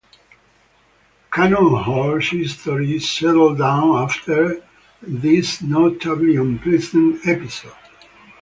[1.31, 4.63] Cannon Hall's history settled down after
[5.03, 7.71] this notably unpleasant episode.